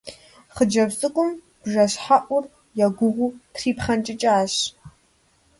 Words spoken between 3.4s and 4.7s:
трипхъэнкӀыкӀащ.